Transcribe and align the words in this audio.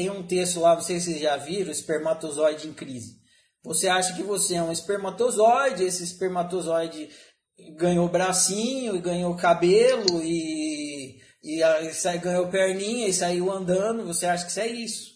tem 0.00 0.08
um 0.08 0.22
texto 0.22 0.60
lá, 0.60 0.74
não 0.74 0.80
sei 0.80 0.98
se 0.98 1.10
vocês 1.10 1.20
já 1.20 1.36
viram, 1.36 1.70
espermatozoide 1.70 2.66
em 2.66 2.72
crise. 2.72 3.20
Você 3.62 3.86
acha 3.86 4.14
que 4.14 4.22
você 4.22 4.54
é 4.54 4.62
um 4.62 4.72
espermatozoide, 4.72 5.84
esse 5.84 6.02
espermatozoide 6.02 7.10
ganhou 7.76 8.08
bracinho, 8.08 8.98
ganhou 9.02 9.36
cabelo 9.36 10.22
e, 10.22 11.18
e, 11.44 11.62
e 11.62 12.18
ganhou 12.18 12.48
perninha 12.48 13.08
e 13.08 13.12
saiu 13.12 13.52
andando, 13.52 14.06
você 14.06 14.24
acha 14.24 14.46
que 14.46 14.50
isso 14.50 14.60
é 14.60 14.68
isso. 14.68 15.10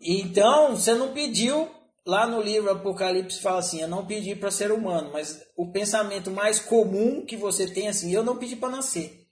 Então, 0.00 0.74
você 0.74 0.92
não 0.94 1.12
pediu, 1.12 1.70
lá 2.04 2.26
no 2.26 2.42
livro 2.42 2.72
Apocalipse 2.72 3.40
fala 3.40 3.60
assim, 3.60 3.82
eu 3.82 3.88
não 3.88 4.04
pedi 4.04 4.34
para 4.34 4.50
ser 4.50 4.72
humano, 4.72 5.12
mas 5.12 5.40
o 5.56 5.70
pensamento 5.70 6.28
mais 6.28 6.58
comum 6.58 7.24
que 7.24 7.36
você 7.36 7.68
tem 7.68 7.86
é 7.86 7.90
assim, 7.90 8.12
eu 8.12 8.24
não 8.24 8.36
pedi 8.36 8.56
para 8.56 8.70
nascer. 8.70 9.28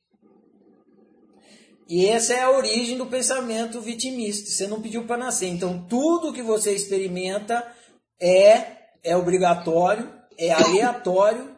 E 1.89 2.07
essa 2.07 2.34
é 2.34 2.43
a 2.43 2.50
origem 2.50 2.98
do 2.98 3.07
pensamento 3.07 3.80
vitimista. 3.80 4.50
Você 4.50 4.66
não 4.66 4.82
pediu 4.82 5.04
para 5.04 5.16
nascer. 5.16 5.48
Então, 5.48 5.86
tudo 5.89 6.32
que 6.32 6.43
você 6.43 6.72
experimenta 6.72 7.67
é, 8.21 8.76
é 9.03 9.17
obrigatório, 9.17 10.12
é 10.36 10.53
aleatório, 10.53 11.57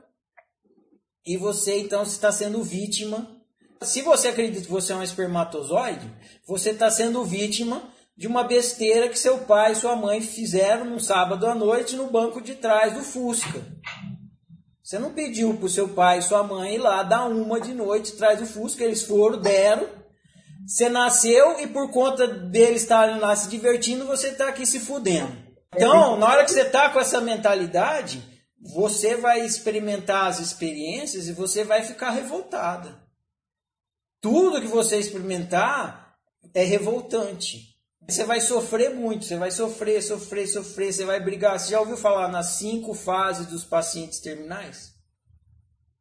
e 1.27 1.37
você 1.37 1.79
então 1.79 2.03
está 2.03 2.31
sendo 2.31 2.63
vítima. 2.63 3.37
Se 3.83 4.03
você 4.03 4.29
acredita 4.29 4.65
que 4.65 4.71
você 4.71 4.93
é 4.93 4.97
um 4.97 5.03
espermatozoide, 5.03 6.09
você 6.47 6.71
está 6.71 6.91
sendo 6.91 7.25
vítima 7.25 7.83
de 8.17 8.27
uma 8.27 8.45
besteira 8.45 9.09
que 9.09 9.19
seu 9.19 9.39
pai 9.39 9.73
e 9.73 9.77
sua 9.77 9.97
mãe 9.97 10.21
fizeram 10.21 10.85
num 10.85 10.99
sábado 10.99 11.47
à 11.47 11.55
noite 11.55 11.97
no 11.97 12.11
banco 12.11 12.41
de 12.41 12.55
trás 12.55 12.93
do 12.93 13.01
Fusca. 13.01 13.65
Você 14.83 14.99
não 14.99 15.13
pediu 15.13 15.55
para 15.55 15.69
seu 15.69 15.89
pai 15.89 16.19
e 16.19 16.23
sua 16.23 16.43
mãe 16.43 16.75
ir 16.75 16.79
lá 16.79 17.03
dar 17.03 17.27
uma 17.27 17.61
de 17.61 17.73
noite 17.73 18.13
atrás 18.13 18.39
do 18.39 18.47
Fusca, 18.47 18.85
eles 18.85 19.03
foram, 19.03 19.41
deram, 19.41 20.00
você 20.67 20.89
nasceu 20.89 21.61
e 21.61 21.67
por 21.67 21.91
conta 21.91 22.27
deles 22.27 22.83
estarem 22.83 23.19
lá 23.19 23.35
se 23.35 23.49
divertindo, 23.49 24.07
você 24.07 24.29
está 24.29 24.49
aqui 24.49 24.65
se 24.67 24.81
fudendo. 24.81 25.37
Então, 25.75 26.17
na 26.19 26.27
hora 26.27 26.45
que 26.45 26.51
você 26.51 26.63
está 26.63 26.91
com 26.91 27.01
essa 27.01 27.21
mentalidade, 27.21 28.23
você 28.61 29.17
vai 29.17 29.45
experimentar 29.45 30.27
as 30.27 30.41
experiências 30.41 31.29
e 31.29 31.33
você 31.33 31.65
vai 31.65 31.83
ficar 31.83 32.11
revoltada. 32.11 33.01
Tudo 34.21 34.61
que 34.61 34.67
você 34.67 34.99
experimentar 34.99 36.15
é 36.53 36.63
revoltante. 36.63 37.71
Você 38.09 38.25
vai 38.25 38.41
sofrer 38.41 38.95
muito, 38.95 39.25
você 39.25 39.37
vai 39.37 39.51
sofrer, 39.51 40.03
sofrer, 40.03 40.47
sofrer, 40.49 40.93
você 40.93 41.05
vai 41.05 41.21
brigar. 41.21 41.59
Você 41.59 41.71
já 41.71 41.81
ouviu 41.81 41.97
falar 41.97 42.29
nas 42.29 42.55
cinco 42.55 42.93
fases 42.93 43.47
dos 43.47 43.65
pacientes 43.65 44.21
terminais? 44.21 44.93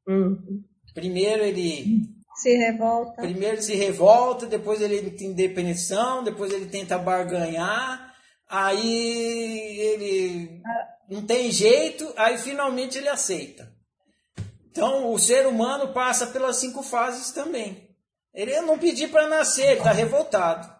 Uhum. 0.07 0.63
Primeiro 0.93 1.43
ele 1.43 2.18
se 2.39 2.55
revolta. 2.55 3.21
Primeiro 3.21 3.55
ele 3.55 3.61
se 3.61 3.75
revolta, 3.75 4.45
depois 4.45 4.81
ele 4.81 5.11
tem 5.11 5.33
depressão, 5.33 6.23
depois 6.23 6.53
ele 6.53 6.67
tenta 6.67 6.97
barganhar, 6.97 8.15
aí 8.49 9.77
ele 9.79 10.61
não 11.09 11.25
tem 11.25 11.51
jeito, 11.51 12.11
aí 12.15 12.37
finalmente 12.37 12.97
ele 12.97 13.09
aceita. 13.09 13.69
Então 14.71 15.11
o 15.11 15.19
ser 15.19 15.45
humano 15.47 15.91
passa 15.91 16.27
pelas 16.27 16.55
cinco 16.55 16.81
fases 16.81 17.31
também. 17.31 17.89
Ele 18.33 18.61
não 18.61 18.77
pediu 18.77 19.09
para 19.09 19.27
nascer, 19.27 19.65
ele 19.65 19.77
está 19.79 19.91
revoltado. 19.91 20.79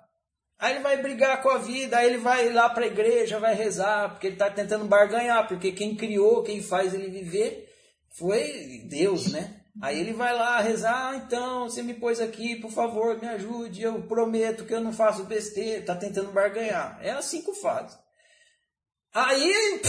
Aí 0.58 0.76
ele 0.76 0.84
vai 0.84 1.02
brigar 1.02 1.42
com 1.42 1.50
a 1.50 1.58
vida, 1.58 1.98
aí 1.98 2.08
ele 2.08 2.18
vai 2.18 2.50
lá 2.54 2.70
para 2.70 2.84
a 2.86 2.88
igreja, 2.88 3.40
vai 3.40 3.54
rezar, 3.54 4.10
porque 4.12 4.28
ele 4.28 4.36
está 4.36 4.50
tentando 4.50 4.86
barganhar, 4.86 5.48
porque 5.48 5.72
quem 5.72 5.96
criou, 5.96 6.44
quem 6.44 6.62
faz 6.62 6.94
ele 6.94 7.10
viver 7.10 7.68
foi 8.10 8.86
Deus, 8.90 9.32
né? 9.32 9.60
Aí 9.82 10.00
ele 10.00 10.14
vai 10.14 10.36
lá 10.36 10.60
rezar, 10.60 11.12
ah, 11.12 11.16
então, 11.16 11.70
você 11.70 11.82
me 11.82 11.94
pôs 11.94 12.20
aqui, 12.20 12.56
por 12.56 12.72
favor, 12.72 13.20
me 13.20 13.28
ajude, 13.28 13.82
eu 13.82 14.02
prometo 14.04 14.66
que 14.66 14.74
eu 14.74 14.82
não 14.82 14.92
faço 14.92 15.24
besteira, 15.24 15.86
tá 15.86 15.96
tentando 15.96 16.32
barganhar. 16.32 17.00
É 17.02 17.12
assim 17.12 17.42
que 17.42 17.54
faz. 17.54 17.98
Aí, 19.14 19.82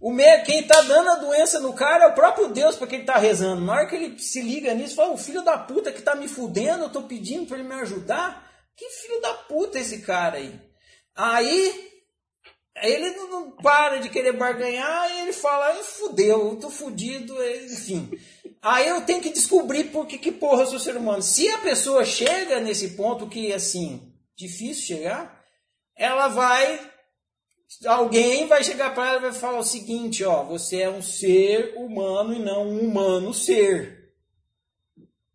o 0.00 0.12
me, 0.12 0.38
quem 0.40 0.66
tá 0.66 0.80
dando 0.82 1.10
a 1.10 1.16
doença 1.16 1.60
no 1.60 1.72
cara 1.72 2.04
é 2.04 2.08
o 2.08 2.14
próprio 2.14 2.48
Deus 2.48 2.76
para 2.76 2.86
quem 2.86 2.98
ele 2.98 3.06
tá 3.06 3.18
rezando. 3.18 3.64
Na 3.64 3.72
hora 3.72 3.86
que 3.86 3.94
ele 3.94 4.18
se 4.18 4.40
liga 4.40 4.74
nisso, 4.74 4.96
fala, 4.96 5.12
o 5.12 5.18
filho 5.18 5.42
da 5.42 5.58
puta 5.58 5.92
que 5.92 6.02
tá 6.02 6.14
me 6.14 6.28
fudendo, 6.28 6.84
eu 6.84 6.90
tô 6.90 7.02
pedindo 7.02 7.46
para 7.46 7.58
ele 7.58 7.68
me 7.68 7.74
ajudar. 7.74 8.50
Que 8.76 8.88
filho 8.90 9.20
da 9.20 9.34
puta 9.34 9.78
esse 9.78 10.00
cara 10.00 10.38
aí? 10.38 10.60
Aí, 11.14 11.92
ele 12.82 13.10
não, 13.10 13.52
para 13.52 13.98
de 13.98 14.08
querer 14.08 14.32
barganhar 14.32 15.10
e 15.10 15.20
ele 15.20 15.32
fala, 15.32 15.74
fudeu, 15.82 16.50
eu 16.50 16.56
tô 16.56 16.70
fudido, 16.70 17.34
enfim. 17.64 18.10
Aí 18.64 18.88
eu 18.88 19.02
tenho 19.02 19.20
que 19.20 19.28
descobrir 19.28 19.90
por 19.90 20.06
que, 20.06 20.16
que 20.16 20.32
porra 20.32 20.62
eu 20.62 20.66
sou 20.66 20.78
ser 20.78 20.96
humano. 20.96 21.20
Se 21.20 21.46
a 21.50 21.58
pessoa 21.58 22.02
chega 22.02 22.62
nesse 22.62 22.92
ponto 22.92 23.28
que, 23.28 23.52
assim, 23.52 24.10
difícil 24.34 24.96
chegar, 24.96 25.44
ela 25.94 26.28
vai. 26.28 26.80
Alguém 27.84 28.46
vai 28.46 28.64
chegar 28.64 28.94
para 28.94 29.08
ela 29.08 29.18
e 29.18 29.22
vai 29.22 29.32
falar 29.34 29.58
o 29.58 29.62
seguinte: 29.62 30.24
ó, 30.24 30.42
você 30.44 30.80
é 30.80 30.88
um 30.88 31.02
ser 31.02 31.74
humano 31.76 32.32
e 32.32 32.38
não 32.38 32.66
um 32.66 32.80
humano 32.80 33.34
ser. 33.34 34.14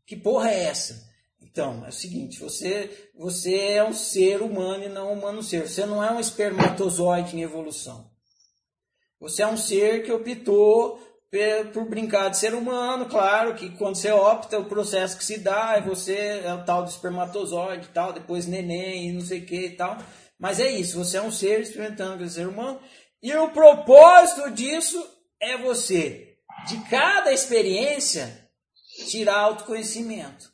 Que 0.08 0.16
porra 0.16 0.50
é 0.50 0.64
essa? 0.64 1.08
Então, 1.40 1.86
é 1.86 1.90
o 1.90 1.94
seguinte: 1.94 2.40
você, 2.40 3.12
você 3.16 3.74
é 3.74 3.84
um 3.84 3.94
ser 3.94 4.42
humano 4.42 4.86
e 4.86 4.90
não 4.90 5.14
um 5.14 5.20
humano 5.20 5.44
ser. 5.44 5.68
Você 5.68 5.86
não 5.86 6.04
é 6.04 6.12
um 6.12 6.20
espermatozoide 6.20 7.38
em 7.38 7.44
evolução. 7.44 8.10
Você 9.20 9.44
é 9.44 9.48
um 9.48 9.58
ser 9.58 10.04
que 10.04 10.12
optou 10.12 11.00
por 11.74 11.88
brincar 11.88 12.30
de 12.30 12.38
ser 12.38 12.56
humano, 12.56 13.06
claro 13.06 13.54
que 13.54 13.70
quando 13.78 13.96
você 13.96 14.12
opta, 14.12 14.58
o 14.58 14.66
processo 14.66 15.18
que 15.18 15.24
se 15.24 15.38
dá 15.38 15.76
é 15.78 15.82
você, 15.82 16.42
é 16.44 16.54
o 16.54 16.66
tal 16.66 16.84
do 16.84 16.90
espermatozoide 16.90 17.86
e 17.86 17.94
tal, 17.94 18.12
depois 18.12 18.48
neném 18.48 19.10
e 19.10 19.14
não 19.14 19.22
sei 19.22 19.42
o 19.42 19.46
que 19.46 19.68
e 19.68 19.76
tal. 19.76 19.98
Mas 20.40 20.60
é 20.60 20.72
isso, 20.72 20.98
você 20.98 21.18
é 21.18 21.22
um 21.22 21.32
ser 21.32 21.62
experimentando 21.62 22.28
ser 22.28 22.48
humano. 22.48 22.80
E 23.22 23.32
o 23.36 23.52
propósito 23.52 24.50
disso 24.52 25.06
é 25.40 25.58
você, 25.58 26.38
de 26.68 26.78
cada 26.90 27.32
experiência, 27.32 28.50
tirar 29.10 29.38
autoconhecimento. 29.38 30.50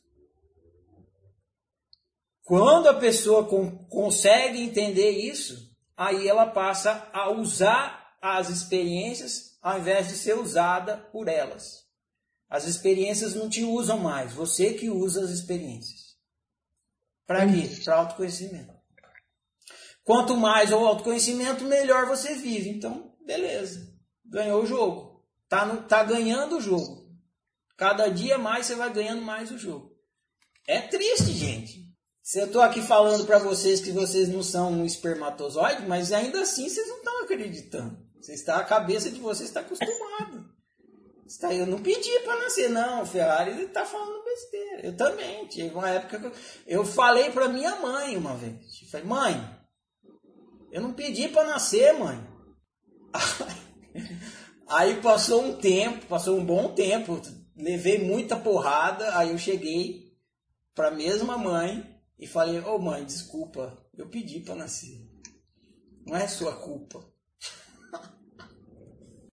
Quando 2.44 2.88
a 2.90 2.94
pessoa 2.94 3.48
consegue 3.90 4.62
entender 4.62 5.12
isso, 5.12 5.74
aí 5.96 6.28
ela 6.28 6.46
passa 6.46 7.10
a 7.14 7.32
usar 7.32 8.05
as 8.26 8.50
experiências 8.50 9.56
ao 9.62 9.80
invés 9.80 10.08
de 10.08 10.16
ser 10.16 10.36
usada 10.38 10.98
por 10.98 11.28
elas. 11.28 11.86
As 12.50 12.66
experiências 12.66 13.36
não 13.36 13.48
te 13.48 13.64
usam 13.64 14.00
mais, 14.00 14.34
você 14.34 14.74
que 14.74 14.90
usa 14.90 15.24
as 15.24 15.30
experiências. 15.30 16.16
Para 17.28 17.46
quê? 17.48 17.70
Para 17.84 17.98
autoconhecimento. 17.98 18.74
Quanto 20.04 20.38
mais 20.38 20.72
o 20.72 20.76
autoconhecimento, 20.76 21.64
melhor 21.66 22.06
você 22.06 22.36
vive. 22.36 22.70
Então, 22.70 23.16
beleza. 23.26 23.92
Ganhou 24.24 24.64
o 24.64 24.66
jogo. 24.66 25.24
Tá, 25.48 25.66
no, 25.66 25.84
tá 25.84 26.04
ganhando 26.04 26.58
o 26.58 26.62
jogo. 26.62 27.06
Cada 27.78 28.08
dia 28.08 28.38
mais 28.38 28.66
você 28.66 28.76
vai 28.76 28.92
ganhando 28.94 29.22
mais 29.22 29.52
o 29.52 29.58
jogo. 29.58 29.96
É 30.68 30.80
triste, 30.82 31.32
gente. 31.32 31.86
Se 32.22 32.40
eu 32.40 32.52
tô 32.52 32.62
aqui 32.62 32.82
falando 32.82 33.26
para 33.26 33.40
vocês 33.40 33.80
que 33.80 33.92
vocês 33.92 34.30
não 34.30 34.42
são 34.42 34.72
um 34.72 34.86
espermatozoide, 34.86 35.88
mas 35.88 36.12
ainda 36.12 36.42
assim 36.42 36.68
vocês 36.70 36.88
não 36.88 36.98
estão 36.98 37.24
acreditando. 37.24 38.06
Você 38.26 38.34
está, 38.34 38.58
a 38.58 38.64
cabeça 38.64 39.12
de 39.12 39.20
vocês 39.20 39.50
está 39.50 39.60
acostumado. 39.60 40.50
Está, 41.28 41.54
eu 41.54 41.68
não 41.68 41.80
pedi 41.80 42.10
para 42.22 42.42
nascer, 42.42 42.72
não. 42.72 43.04
O 43.04 43.06
Ferrari 43.06 43.52
está 43.62 43.86
falando 43.86 44.24
besteira. 44.24 44.84
Eu 44.84 44.98
também. 44.98 45.48
Teve 45.48 45.76
uma 45.76 45.88
época 45.88 46.20
que 46.20 46.26
eu, 46.26 46.32
eu 46.66 46.84
falei 46.84 47.30
para 47.30 47.48
minha 47.48 47.76
mãe 47.76 48.18
uma 48.18 48.36
vez. 48.36 48.82
Eu 48.82 48.90
falei, 48.90 49.06
mãe, 49.06 49.60
eu 50.72 50.82
não 50.82 50.92
pedi 50.92 51.28
para 51.28 51.50
nascer, 51.50 51.94
mãe. 52.00 52.20
Aí 54.70 55.00
passou 55.02 55.44
um 55.44 55.58
tempo, 55.58 56.08
passou 56.08 56.36
um 56.36 56.44
bom 56.44 56.74
tempo, 56.74 57.22
levei 57.56 58.04
muita 58.04 58.36
porrada, 58.36 59.16
aí 59.16 59.30
eu 59.30 59.38
cheguei 59.38 60.18
para 60.74 60.88
a 60.88 60.92
mesma 60.92 61.38
mãe 61.38 61.96
e 62.18 62.26
falei: 62.26 62.60
"Ô 62.62 62.74
oh, 62.76 62.80
mãe, 62.80 63.06
desculpa, 63.06 63.78
eu 63.96 64.10
pedi 64.10 64.40
para 64.40 64.56
nascer. 64.56 65.08
Não 66.04 66.18
é 66.18 66.28
sua 66.28 66.56
culpa. 66.56 67.14